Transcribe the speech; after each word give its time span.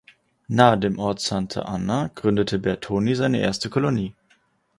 Nahe 0.47 0.79
dem 0.79 0.97
Ort 0.97 1.19
Santa 1.21 1.61
Ana 1.61 2.09
gründete 2.15 2.57
Bertoni 2.57 3.13
seine 3.13 3.39
erste 3.39 3.69
Kolonie. 3.69 4.15